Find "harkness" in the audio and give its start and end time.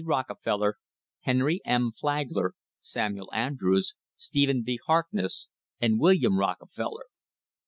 4.87-5.47